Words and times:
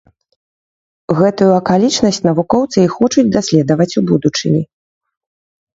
Гэтую 1.19 1.49
акалічнасць 1.59 2.21
навукоўцы 2.29 2.77
і 2.87 2.89
хочуць 2.95 3.29
даследаваць 3.37 3.91
у 4.03 4.05
будучыні. 4.15 4.61